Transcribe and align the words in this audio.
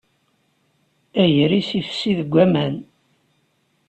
Agris 1.23 1.69
ifessi 1.79 2.11
deg 2.19 2.29
waman. 2.33 2.75